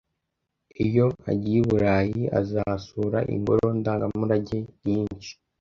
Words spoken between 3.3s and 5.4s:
ingoro ndangamurage nyinshi